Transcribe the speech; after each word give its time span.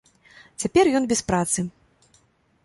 Цяпер 0.63 0.89
ён 1.01 1.05
без 1.11 1.21
працы. 1.29 1.67